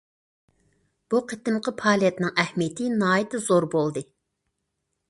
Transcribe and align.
بۇ 1.13 1.19
قېتىمقى 1.33 1.75
پائالىيەتنىڭ 1.83 2.35
ئەھمىيىتى 2.45 2.89
ناھايىتى 2.97 3.45
زور 3.51 3.71
بولدى. 3.77 4.07